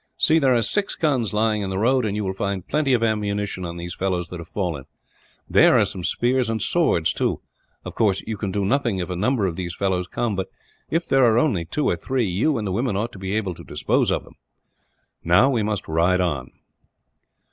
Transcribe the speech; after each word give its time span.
See, 0.17 0.39
there 0.39 0.55
are 0.55 0.63
six 0.63 0.95
guns 0.95 1.31
lying 1.31 1.61
in 1.61 1.69
the 1.69 1.77
road; 1.77 2.05
and 2.07 2.15
you 2.15 2.23
will 2.23 2.33
find 2.33 2.67
plenty 2.67 2.93
of 2.93 3.03
ammunition 3.03 3.63
on 3.65 3.77
those 3.77 3.93
fellows 3.93 4.29
that 4.29 4.39
have 4.39 4.47
fallen. 4.47 4.85
There 5.47 5.77
are 5.77 5.85
some 5.85 6.03
spears 6.03 6.49
and 6.49 6.59
swords, 6.59 7.13
too. 7.13 7.39
Of 7.85 7.93
course, 7.93 8.23
you 8.25 8.35
can 8.35 8.51
do 8.51 8.65
nothing 8.65 8.97
if 8.97 9.11
a 9.11 9.15
number 9.15 9.45
of 9.45 9.57
these 9.57 9.75
fellows 9.75 10.07
come; 10.07 10.35
but 10.35 10.49
if 10.89 11.07
there 11.07 11.23
are 11.23 11.37
only 11.37 11.65
two 11.65 11.87
or 11.87 11.95
three, 11.97 12.25
you 12.25 12.57
and 12.57 12.65
the 12.65 12.71
women 12.71 12.95
ought 12.97 13.11
to 13.11 13.19
be 13.19 13.35
able 13.35 13.53
to 13.53 13.63
dispose 13.63 14.09
of 14.09 14.23
them. 14.23 14.33
Now 15.23 15.51
we 15.51 15.61
must 15.61 15.87
ride 15.87 16.19
on." 16.19 16.49